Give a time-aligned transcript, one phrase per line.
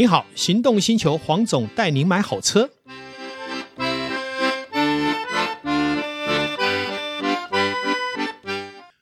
[0.00, 2.70] 你好，行动星球黄总带您买好车。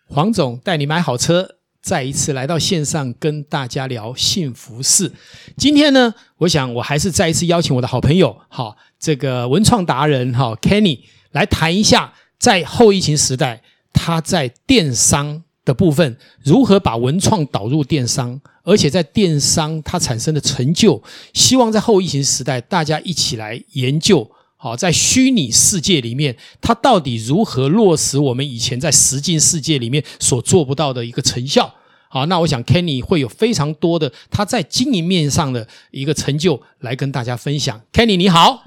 [0.09, 5.13] 黄总带你买好车，再一次来到线上跟大家聊幸福事。
[5.57, 13.63] 今天呢，我想我还是再一次邀请我的好朋友，好，这个文创达人哈 Kenny 来谈一下，在后疫情时代，
[13.93, 24.31] 他在电商的部分如何把文创导入电商，而且在电商它产生的成就，希望在后疫情时代，大家一起来研究。
[24.59, 31.73] 好，在虚拟世界里面，它到底如何落实我们以前在实境世界里面所做不到的一个成效？
[32.11, 37.81] 好，那我想 Kenny 会有非常多的他在经营面上的一个成就来跟大家分享。
[37.91, 38.65] Kenny 你好，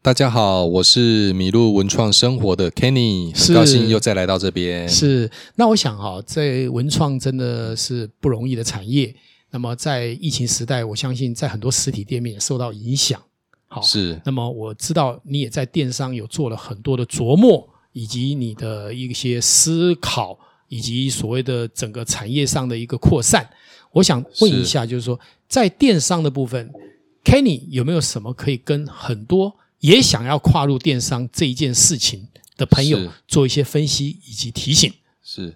[0.00, 4.88] 大家好，我是米鹿文创生活的 Kenny，很高兴又再来到这边。
[4.88, 9.14] 是，那我想哈，在文创真的是不容易的产业。
[9.52, 13.22] 那么在疫情时代，我相信在很多实体店面也受到影响。
[13.68, 14.18] 好，是。
[14.24, 23.46] 那么我知道你也在电商有做了很多的琢磨，以及你的一些思考，以及所谓的整个产业上的一个扩散。
[23.92, 26.72] 我想问一下，就是说，在电商的部分
[27.22, 34.90] ，Kenny 有没有什么可以跟很多也想要跨入电商这一件事情的朋友做一些分析以及提醒？
[35.22, 35.54] 是。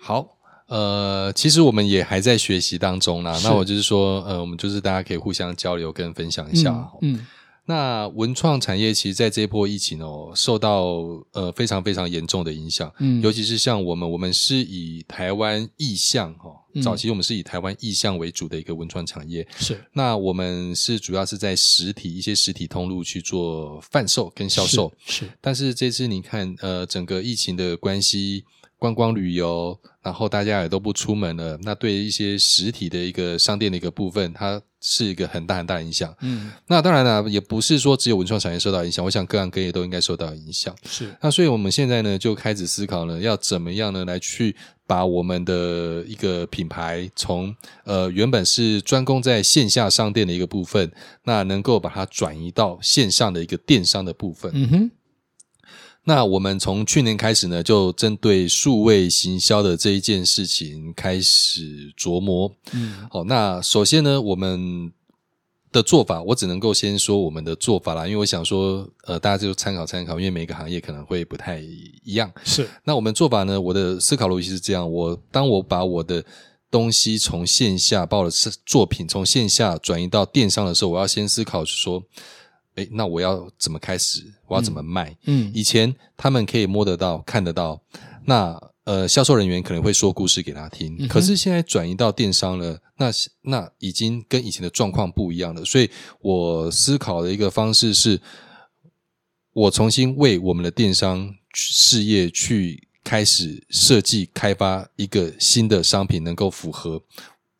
[0.00, 0.37] 好，
[0.68, 3.38] 呃，其实我们也还在学习当中啦。
[3.42, 6.70] 那我就是说，呃，我们就是大家可以互相交流跟分享一下。
[7.02, 7.14] 嗯。
[7.14, 7.26] 嗯
[7.70, 10.86] 那文创产业其实在这一波疫情哦，受到
[11.32, 16.50] 呃非常非常严重的影响，嗯，尤其是像我们，我们是以台湾意向哈，
[16.82, 19.78] 早期我们是以台湾意向为主的一个文创产业，是。
[19.92, 25.26] 那我们是主要是在实体一些实体通路去做贩售跟销售，是。
[25.26, 28.44] 是但是这次你看，呃，整个疫情的关系。
[28.78, 36.14] 观光旅游，然后大家也都不出门了，那对一些实体的一个商店的一个部分，它是一个很大很大的影响。
[36.20, 40.74] 嗯，那当然了，也不是说只有文创产业受到影响，我想各行各业都应该受到影响。
[40.84, 44.54] 是，那所以我们现在呢，就开始思考呢，要怎么样呢，来去
[44.86, 47.52] 把我们的一个品牌从
[47.82, 50.92] 呃原本是专攻在线下商店的一个部分，
[51.24, 54.52] 那能够把它转移到线上的一个电商的部分。
[54.54, 54.90] 嗯哼。
[56.08, 62.50] 那我们从去年开始呢，就针对数位行销的这一件事情开始琢磨。
[62.72, 64.90] 嗯，好，那首先呢，我们
[65.70, 72.32] 的做法，我只能够先说我们的做法啦，因为我想说，呃，大家就参考参考，因为每个行业可能会不太一样。
[72.42, 76.24] 是，那我们做法呢，我的思考逻辑是这样：我当我把我的
[76.70, 78.30] 东西从线下，把我的
[78.64, 82.02] 作品从线下转移到电商的时候，我要先思考说。
[82.78, 84.22] 诶，那我要怎么开始？
[84.46, 85.16] 我要怎么卖？
[85.24, 87.82] 嗯，以前他们可以摸得到、看得到，
[88.24, 90.96] 那呃，销售人员可能会说故事给他听。
[90.98, 93.10] 嗯、可是现在转移到电商了，那
[93.42, 95.64] 那已经跟以前的状况不一样了。
[95.64, 95.90] 所以
[96.20, 98.20] 我思考的一个方式是，
[99.52, 107.02] 我重新为我们的电商事业去开始设计、开发一个新的商品，能够符合。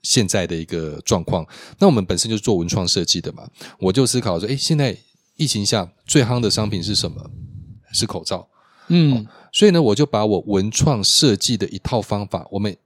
[0.01, 1.45] 现在的一个状况，
[1.81, 3.47] 那我们本身就是做文创设计的嘛，
[3.81, 4.97] 我就思考说，诶，现在
[5.39, 7.31] 疫情下最夯的商品是什么？
[7.93, 8.47] 是口罩，
[8.89, 12.77] 嗯、哦，所以呢，我就把我文创设计的一套方法，我们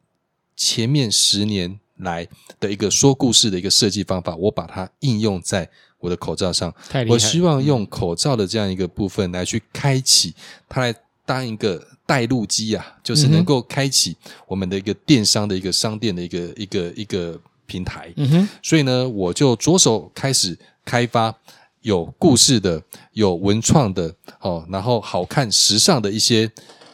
[0.54, 2.28] 前面十年来
[2.60, 5.68] 的一个说故事的一个设计方法，我把它应用在
[5.98, 6.72] 我的口罩上。
[6.88, 7.14] 太厉害。
[7.14, 10.32] 我希望用口罩的这样一个部分来去开启
[10.68, 10.94] 它，来
[11.26, 11.88] 当一个。
[12.04, 14.14] 带路机啊，就是能够开启
[14.46, 18.12] 我们的一个电商的一个商店的一个一个一个平台。
[18.16, 21.34] 嗯哼，所以呢，我就着手开始开发
[21.82, 22.82] 有故事的、
[23.12, 26.50] 有文创的哦，然后好看、时尚的一些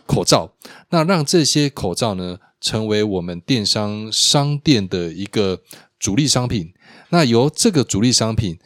[0.07, 0.53] 口罩。
[0.91, 5.63] 那让这些口罩呢，成为我们电商商店的一个
[5.99, 6.75] 主力商品。
[7.11, 8.59] 那由这个主力商品，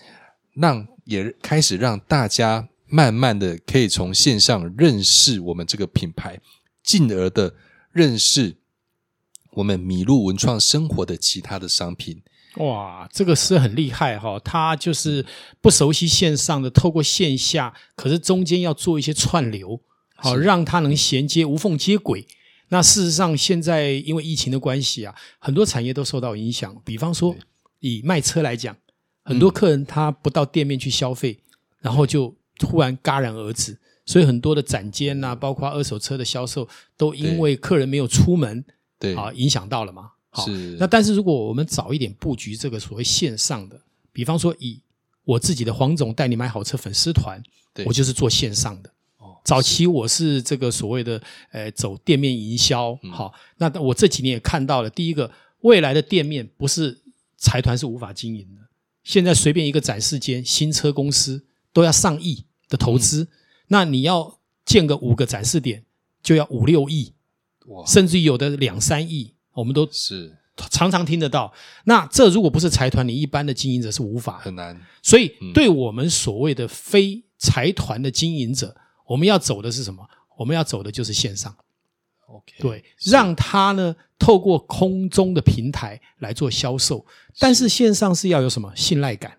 [0.55, 2.69] 让也开始让大家。
[2.95, 6.39] 慢慢的，可以从线上认识我们这个品牌，
[6.85, 7.55] 进而的
[7.91, 8.59] 认识
[9.53, 12.23] 我们米鹿文创生活的其他的商品。
[12.57, 14.39] 哇，这个是很厉害哈！
[14.45, 15.25] 他就是
[15.61, 19.81] 不熟悉线上的，透过线下，可是中间要做一些串流，
[20.17, 22.27] 好让它能衔接无缝接轨。
[22.69, 26.77] 那事实上，现在因为疫情的关系啊，很多产业都受到影响。
[26.85, 27.35] 比方说，
[27.81, 28.77] 以卖车来讲，
[29.25, 31.39] 很多客人他不到店面去消费，
[31.81, 32.35] 然后就。
[32.59, 33.77] 突然戛然而止，
[34.07, 38.65] 所以很多的展间呐、啊，包括二手车的销售，都因为客人没有出门，
[39.01, 40.13] 对啊，影响到了嘛。
[40.35, 40.47] 好，
[40.79, 43.79] 那但是如果我们早一点布局这个所谓线上的，
[44.13, 44.81] 比方说以
[45.25, 47.43] 我自己的黄总带你买好车粉丝团，
[47.85, 48.91] 我就是做线上的。
[49.19, 55.31] 哦，早期我是这个所谓的呃走店面营销，好，那我这几年也看到了，第一个
[55.61, 57.03] 未来的店面不是
[57.37, 58.63] 财团是无法经营的。
[59.05, 61.45] 现在随便一个展示间，新车公司
[61.75, 63.29] 都要上亿的投资，嗯、
[63.69, 65.85] 那你要建个五个展示点，
[66.23, 67.13] 就要五六亿，
[67.67, 70.37] 哇，甚至于有的两三亿，我们都是
[70.71, 71.53] 常常听得到。
[71.85, 74.81] 那这如果不是财团，你一般的经营者是无法很难。
[75.03, 80.07] 所以，对我们所谓的非财团的经营者，嗯、我们要走的是什么？
[80.39, 81.55] 我们要走的就是线上。
[82.27, 87.05] OK，对，让他呢透过空中的平台来做销售，
[87.39, 89.39] 但是线上是要有什么信赖感，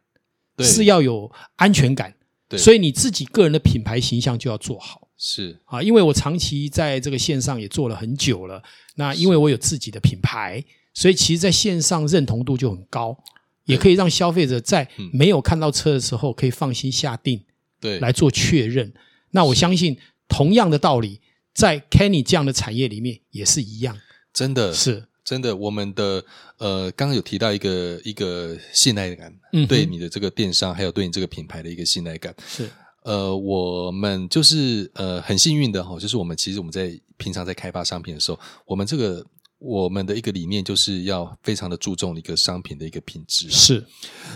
[0.59, 2.13] 是要有安全感，
[2.55, 5.02] 所以你自己个人的品牌形象就要做好。
[5.25, 5.57] 是。
[5.63, 8.61] 啊，因为我长期在这个线上也做了很久了，
[8.95, 10.61] 那因为我有自己的品牌，
[10.93, 13.17] 所以其实在线上认同度就很高，
[13.63, 17.41] 也可以让消费者在没有看到车的时候可以放心下定，
[17.79, 18.93] 对，来做确认。
[19.31, 19.97] 那我相信
[20.27, 21.21] 同样的道理。
[21.55, 23.95] 在 Kenny 这样的产业里面也是一样，
[24.33, 24.73] 真的。
[24.73, 25.05] 是。
[25.23, 25.55] 真的。
[25.55, 26.25] 我们的
[26.57, 32.67] 呃，刚刚有提到一个一个信赖感，嗯，对你的这个电商，还有对你这个品牌的一个信赖感，是
[33.03, 39.25] 呃，我们就是呃很幸运的哈，就是我们其实我们在平常在开发商品的时候，我们这个。
[39.65, 43.85] 我们的一个理念就是要非常的注重一个商品的一个品质，是，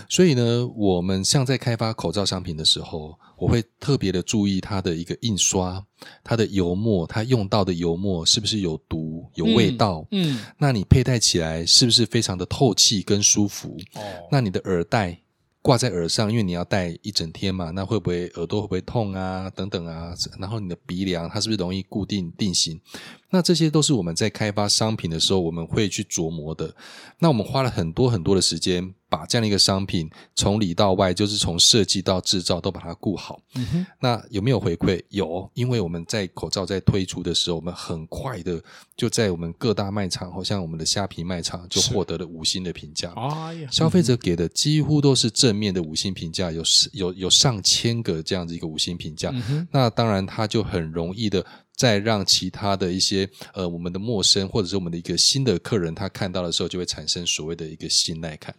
[0.08, 5.84] 所以呢，我们像在开发口罩商品的时候，我会特别的注意它的一个印刷，
[6.24, 10.02] 它的油墨，它用到的油墨是不是有毒、有味道？
[10.12, 13.76] 嗯，嗯，那你佩戴起来是不是非常的透气跟舒服？
[13.96, 14.00] 哦，
[14.32, 15.20] 那你的耳带。
[15.60, 19.50] 挂在耳上，因为你要戴一整天嘛，那会不会耳朵会不会痛啊？
[19.50, 22.80] 等等啊，然后你的鼻梁它是不是容易固定定型？
[23.30, 26.74] 那这些都是我们在开发商品的时候我们会去琢磨的。
[27.18, 28.94] 那我们花了很多很多的时间。
[29.10, 33.40] 把这样的一个商品从里到外，就是从设计到制造都把它顾好。
[33.54, 33.86] 嗯。
[34.02, 35.02] 那有没有回馈？
[35.08, 38.62] 有，因为我们在口罩在推出的时候，我们很快的
[38.98, 43.10] 就在我们各大卖场，好像我们的虾皮卖场就获得了五星的评价。
[43.16, 49.30] 哎呀，消费者给的几乎都是正面的五星评价，有有有上千个这样子一个五星评价。
[49.32, 49.66] 嗯。
[49.70, 51.42] 那当然，它就很容易的。
[51.78, 58.52] 再让其他的一些呃，我们的陌生或者是我们的一个新的客人，他看到的时候，就会产生所谓的一个信赖感。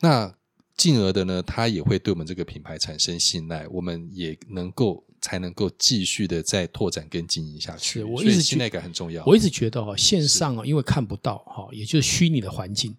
[0.00, 0.34] 那
[0.76, 8.02] 进而的呢，他也会对我们这个品牌产生信赖，我们也能够才能够继续的再拓展跟经营下去。
[8.02, 9.24] 我一直信赖感很重要。
[9.24, 12.92] 我一直觉得哈，线上啊，因为看不到哈，也就是虚拟的环境，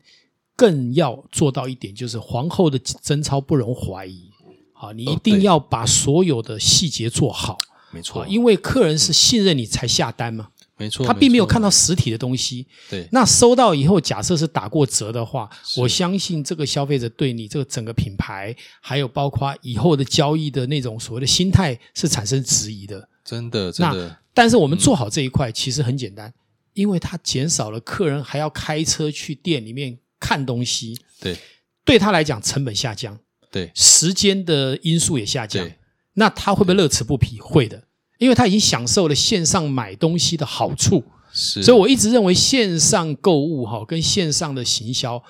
[0.56, 4.30] 更要做到一点，就是皇后的贞操不容怀疑。
[4.72, 7.58] 好，你一定要把所有的细节做好。
[7.92, 10.50] 没错，因为客人是信任你才下单嘛。
[10.78, 12.66] 没错，他并没有看到实体的东西。
[12.90, 23.10] 对，那收到以后，假设是打过折的话，我相信这个消费者对你这个整个品牌，还有包括以后的交易的那种所谓的心态，是产生质疑的。
[23.26, 24.18] 真的，真的。
[24.34, 26.34] 但是我们做好这一块，其实很简单，
[26.74, 30.98] 因为它减少了客人还要开车去店里面看东西。
[31.20, 31.38] 对，
[31.84, 33.20] 对他来讲成本下降。
[33.52, 35.70] 对，时间的因素也下降。
[36.14, 37.40] 那他会不会乐此不疲？
[37.40, 37.84] 会的，
[38.18, 41.04] 因为他已经享受了线上买东西的好处。
[41.32, 45.24] 是，所以我一直认为线上购物哈，跟线上的行销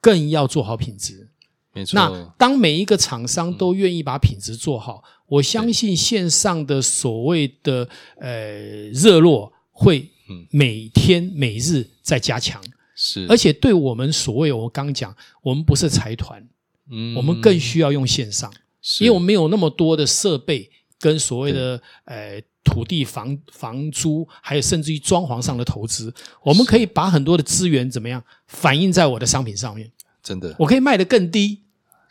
[0.00, 1.28] 更要做好品质。
[1.72, 1.96] 没错。
[1.96, 7.88] 那当每一个厂商都愿意把品质做好，嗯、我相信线上的所谓的
[8.20, 10.08] 呃热络会
[10.50, 12.62] 每天每日在加强。
[12.94, 16.46] 是，而且对我们所谓我刚讲，我们不是财团，
[16.90, 18.52] 嗯，我们更需要用线上。
[19.00, 29.90] 因为我们没有那么多的设备跟所谓的呃土地房房租，还有甚至于装潢上的投资，我们可以把很多的资源怎么样反映在我的商品上面？
[30.22, 31.62] 真的，我可以卖得更低，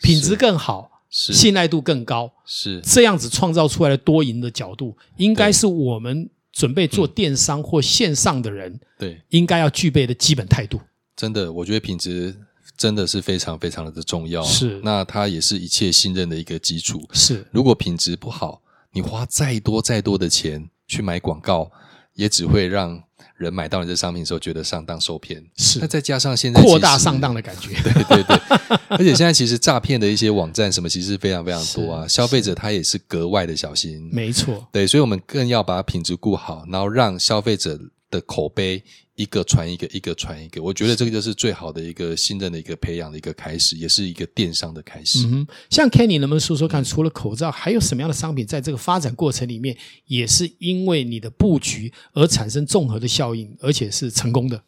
[0.01, 1.33] 品质更好，是。
[1.33, 2.81] 信赖度更高，是。
[2.81, 9.21] 这样子创造出来的多赢的角度，应该是我们准备做电商或线上的人对。
[9.29, 10.79] 应该要具备的基本态度。
[11.15, 12.35] 真的，我觉得品质。
[12.79, 14.79] 真的是非常非常的重要，是。
[14.81, 17.45] 那它也是一切信任的一个基础，是。
[17.51, 18.61] 如果品质不好，
[18.93, 21.69] 你花再多再多的钱去买广告，
[22.13, 23.03] 也只会让
[23.35, 25.45] 人买到你这商品的时候觉得上当受骗。
[25.57, 25.79] 是。
[25.79, 28.39] 那再加上现在扩大上当的感觉， 对对对。
[28.87, 32.07] 而且现在其实诈骗的一些网站什么，其实非常非常多啊。
[32.07, 34.65] 消费者他也是格外的小心，没错。
[34.71, 37.77] 对，所以我们更要把品质顾好，然后让消费者
[38.09, 38.83] 的口碑。
[39.15, 45.27] 一个传一个，一个传一个，我觉得这个就是最好的一个信任的一个培养的一个开始，也是一个电商的开始。
[45.27, 49.75] 嗯，像 Kenny 能不能说说看，除了口罩，还有什么样的商品在这个发展过程里面，
[50.05, 54.63] 也是因为你的布局而产生综合的效应，而且是成功的？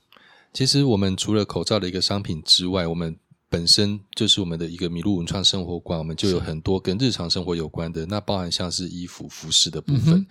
[0.51, 3.15] 其实我们除了口罩的一个商品之外，我们
[3.51, 10.13] 本身就是我们的一个麋鹿文创生活馆，我们就有很多跟日常生活有关的，那包含像是衣服、服饰的部分。
[10.15, 10.27] 嗯、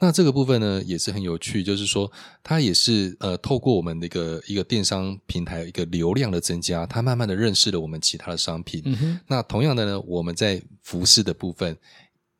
[0.00, 2.10] 那这个部分呢，也是很有趣，就是说
[2.42, 8.82] 它也是呃，透过我们的一个一个电商平台一个流量的增加，它慢慢的认识了我们其他的商品。
[8.86, 11.78] 嗯、那同样的呢，我们在服饰的部分，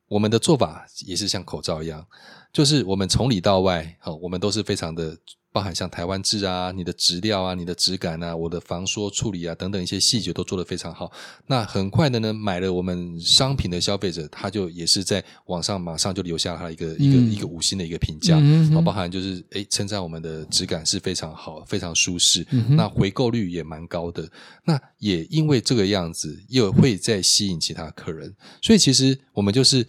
[0.09, 2.05] 我们的做法也是像口罩一样，
[2.51, 5.17] 就是我们从里到外，好，我们都是非常的。
[5.55, 11.09] 包含像台湾制啊，你的质料啊，你的质感啊，我的防缩处理啊等等一些细节都做得非常好。
[11.47, 18.35] 那很快的呢，买了我们商品的消费者，他就也是在网上马上就留下他一个、嗯、一个一个五星的一个评价。
[18.37, 22.45] 嗯嗯包含就是诶称赞我们的质感是非常好，非常舒适。
[22.51, 24.29] 嗯、那回购率也蛮高的。
[24.65, 28.35] 那也因为这个样子，又会再吸引其他客人。
[28.61, 29.87] 所以其实我们就是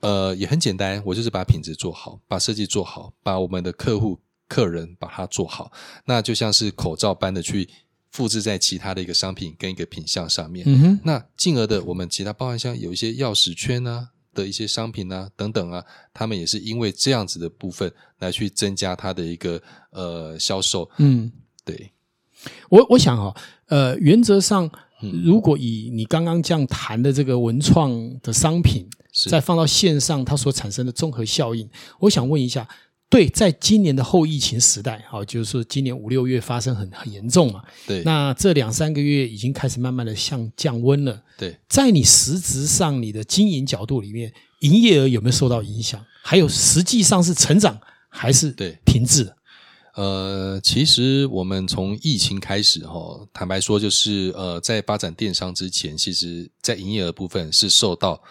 [0.00, 4.18] 呃也很简单，我就是把品质做好，把设计做好，把我们的客户。
[4.48, 5.70] 客人把它做好，
[6.06, 7.68] 那就像是口罩般的去
[8.10, 10.64] 复制在其他的一个商品跟一个品相上面。
[10.66, 20.88] 嗯哼，那进而的，我们其他包含像有一些钥匙圈啊的一些商品啊等等啊，他们也是因为这样子的部分来去增加它的一个呃销售。
[20.96, 21.30] 嗯，
[21.64, 21.92] 对。
[22.70, 23.36] 我我想哦，
[23.66, 24.70] 呃，原则上，
[25.24, 28.88] 如果以你刚刚这样谈的这个文创的商品，
[29.28, 31.68] 再放到线上，它所产生的综合效应，
[32.00, 32.66] 我想问一下。
[33.10, 37.62] 对，在今年的后疫情时代，好，就是说今年五六月发生很很严重嘛。
[37.86, 38.02] 对。
[38.02, 41.22] 那这两三个月已经开始慢慢的向降温了。
[41.38, 41.58] 对。
[41.68, 46.04] 在你实质上，你的经营角度里面，营业额有没有受到影响？
[46.22, 49.32] 还有实际上是成长还是对停滞？
[49.94, 58.22] 呃，其实我们从疫情开始哈，坦白说，就是呃，在发展电商之前，其实在营业额部分是受到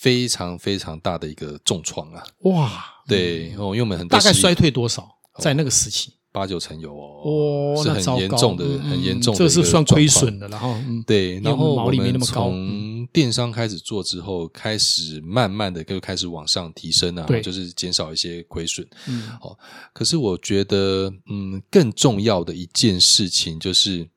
[0.00, 2.24] 非常非常大的一个重创啊。
[2.44, 2.84] 哇。
[3.06, 5.08] 对哦，因为我们很多大概衰退多少，
[5.40, 10.46] 在那个时期八九成有哦，哦，是很严重的，很严重的，这是算亏损的。
[10.46, 12.44] 然后，对，然后毛利没那么高。
[12.44, 18.86] 从电商开始做之后，开始慢慢的就开始往上提升啊，就是减少一些亏损。
[19.08, 19.58] 嗯，哦，
[19.92, 24.08] 可是我觉得，嗯，更重要的一件事情就是，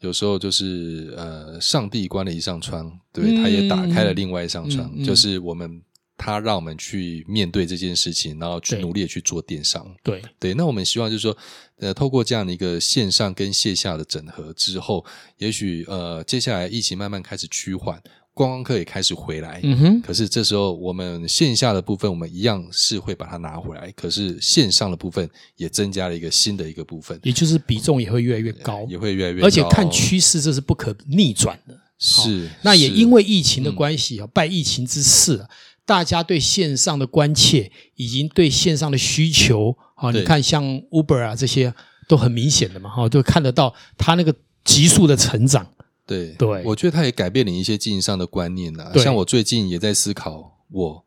[0.00, 5.82] 有时候就是呃，上帝关了一扇窗，对，他也打开了另外一扇窗，就是我们。
[6.18, 9.86] 他让我们去面对这件事情，然后去努力的去做电商。
[10.02, 11.36] 对对，那我们希望就是说，
[11.76, 15.04] 呃，透过这样的一个线上跟线下的整合之后，
[15.36, 18.02] 也许呃，接下来疫情慢慢开始趋缓，
[18.36, 19.60] 观光客也开始回来。
[19.62, 20.02] 嗯哼。
[20.02, 23.90] 可是这时候，我们线下的部分，我们一样是会把它拿回来。
[23.92, 25.26] 可是线上的部分
[25.56, 29.46] 也增加了一个新的一个部分，也就是比重也会越来越高，也会越来越高。
[29.46, 31.74] 而且看趋势，这是不可逆转的。
[31.98, 32.46] 是。
[32.60, 35.48] 那也因为疫情的关系啊，嗯、拜疫情之赐
[35.86, 41.72] 大家对线上的关切，以及对线上的需求，啊，你看像 Uber 啊这些
[42.06, 45.66] 都很明显的嘛，哈，都看得到它那个急速的成长。
[46.06, 48.92] 对对，我觉得它也改变了一些经营上的观念呐。
[48.94, 51.04] 像我最近也在思考，我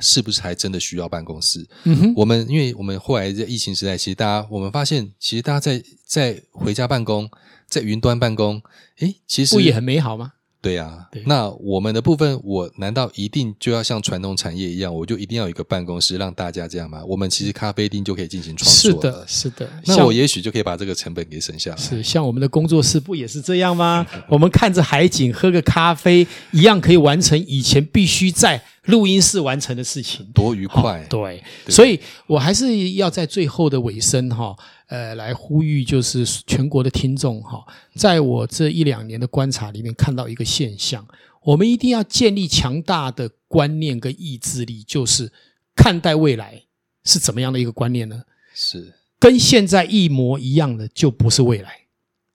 [0.00, 1.66] 是不是还真的需要办公室？
[1.84, 7.28] 嗯哼，我们因为我们后来在疫情时代，其实大家我们发现，其实大家在在回家办公，
[7.66, 8.62] 在云端办公，
[8.98, 10.33] 诶，其实不也很美好吗？
[10.64, 17.04] 对呀、啊，那我们的部分，我难道一定就要像传统产业一样，我就一定要有一个办公室让大家这样吗？
[17.06, 18.90] 我们其实咖啡厅就可以进行创作。
[18.90, 19.68] 是的，是的。
[19.84, 21.76] 那我也许就可以把这个成本给省下来。
[21.76, 24.06] 是，像我们的工作室不也是这样吗？
[24.26, 31.04] 我们看着海景，喝个咖啡，一样可以完成以前必须在录音室完成的事情，多愉快。
[31.08, 34.56] 对，对，所以我还是要在最后的尾声哈。
[34.86, 37.64] 呃，来呼吁就是全国的听众哈，
[37.94, 41.04] 在我这一两年的观察里面，看到一个现象，
[41.42, 45.32] 我们一定要建立强大的观念跟意志力，就是
[45.74, 46.62] 看待未来
[47.02, 48.24] 是怎么样的一个观念呢？
[48.52, 51.80] 是跟现在一模一样的，就不是未来。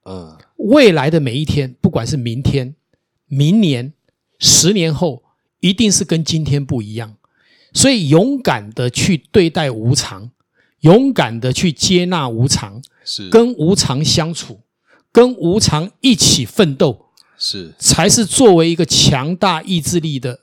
[0.04, 2.74] 嗯，未来的每一天，不管是明天、
[3.26, 3.92] 明年、
[4.40, 5.22] 十年后，
[5.60, 7.16] 一定是跟今天不一样。
[7.72, 10.30] 所以，勇敢的去对待无常。
[10.80, 14.60] 勇敢的去接纳无常，是跟无常相处，
[15.12, 17.04] 跟无常一起奋斗，
[17.36, 20.40] 是才是作为一个强大意志力的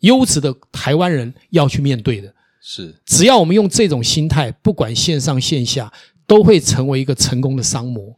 [0.00, 2.34] 优质的台湾人要去面对的。
[2.60, 5.90] 是，只要我们用这种心态，不管线上线下，
[6.26, 8.14] 都会成为一个成功的商模。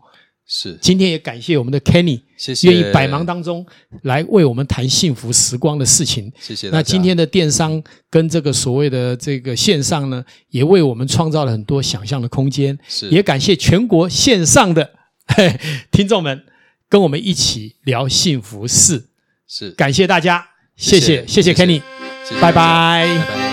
[0.52, 3.64] 是，今天也感谢我们的 Kenny，谢谢，愿意百忙当中
[4.02, 6.30] 来为我们谈幸福时光的事情。
[6.40, 6.69] 谢谢。
[6.71, 7.80] 那今天的电商
[8.11, 12.76] 跟这个所谓的这个线上呢，也为我们创造了很多想象的空间。
[12.88, 14.90] 是，也感谢全国线上的
[15.28, 15.57] 嘿
[15.92, 16.42] 听众们
[16.88, 19.07] 跟我们一起聊幸福事。
[19.47, 20.45] 是，感谢大家，
[20.76, 21.80] 谢谢，谢谢，谢谢 Kenny，
[22.40, 23.07] 拜拜。
[23.07, 23.50] 拜拜。